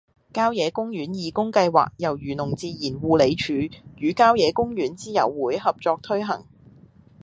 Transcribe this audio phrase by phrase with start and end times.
[0.33, 3.53] 郊野公園義工計劃由漁農自然護理署
[3.97, 6.43] 與郊野公園之友會合作推行